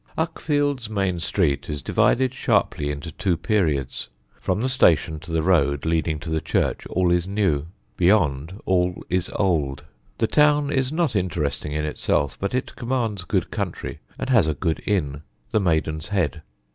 Uckfield's 0.17 0.89
main 0.89 1.19
street 1.19 1.69
is 1.69 1.83
divided 1.83 2.33
sharply 2.33 2.89
into 2.89 3.11
two 3.11 3.37
periods 3.37 4.07
from 4.41 4.59
the 4.59 4.67
station 4.67 5.19
to 5.19 5.31
the 5.31 5.43
road 5.43 5.85
leading 5.85 6.17
to 6.21 6.31
the 6.31 6.41
church 6.41 6.87
all 6.87 7.11
is 7.11 7.27
new; 7.27 7.67
beyond, 7.97 8.59
all 8.65 9.03
is 9.11 9.29
old. 9.35 9.83
The 10.17 10.25
town 10.25 10.71
is 10.71 10.91
not 10.91 11.15
interesting 11.15 11.71
in 11.73 11.85
itself, 11.85 12.35
but 12.39 12.55
it 12.55 12.75
commands 12.75 13.25
good 13.25 13.51
country, 13.51 13.99
and 14.17 14.31
has 14.31 14.47
a 14.47 14.55
good 14.55 14.81
inn, 14.87 15.21
the 15.51 15.59
Maiden's 15.59 16.07
Head. 16.07 16.41